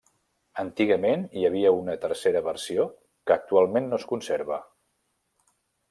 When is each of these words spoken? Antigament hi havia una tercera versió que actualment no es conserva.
Antigament 0.61 1.25
hi 1.41 1.45
havia 1.49 1.73
una 1.81 1.95
tercera 2.07 2.43
versió 2.49 2.89
que 3.29 3.37
actualment 3.39 3.93
no 3.93 4.01
es 4.03 4.11
conserva. 4.15 4.59